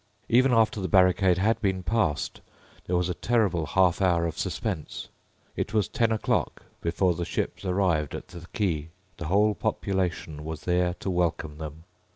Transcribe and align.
Even 0.29 0.51
after 0.51 0.81
the 0.81 0.87
barricade 0.87 1.37
had 1.37 1.61
been 1.61 1.83
passed, 1.83 2.41
there 2.87 2.95
was 2.95 3.07
a 3.07 3.13
terrible 3.13 3.67
half 3.67 4.01
hour 4.01 4.25
of 4.25 4.35
suspense. 4.35 5.09
It 5.55 5.75
was 5.75 5.87
ten 5.87 6.11
o'clock 6.11 6.63
before 6.81 7.13
the 7.13 7.23
ships 7.23 7.65
arrived 7.65 8.15
at 8.15 8.29
the 8.29 8.47
quay. 8.51 8.89
The 9.17 9.27
whole 9.27 9.53
population 9.53 10.43
was 10.43 10.61
there 10.61 10.95
to 11.01 11.11
welcome 11.11 11.59
them. 11.59 11.83